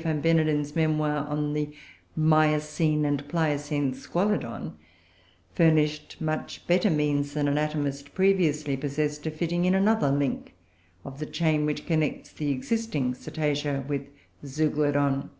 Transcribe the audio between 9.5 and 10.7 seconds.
in another link